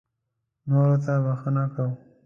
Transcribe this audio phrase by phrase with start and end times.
[0.67, 1.91] نورو ته بښنه کوه.